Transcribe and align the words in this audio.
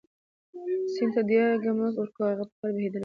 سیند 0.93 1.11
ته 1.15 1.21
دیکه 1.27 1.71
مه 1.77 1.87
ورکوه 1.97 2.25
هغه 2.31 2.43
په 2.49 2.53
خپله 2.57 2.71
بهېدلی 2.75 2.97
شي. 2.97 2.99